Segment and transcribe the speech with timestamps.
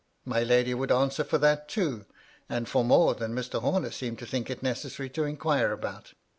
[0.25, 2.05] My lady would anwer for that too;
[2.49, 3.61] and for more than Mr.
[3.61, 6.15] Homer seemed to think it necessary to inquire about.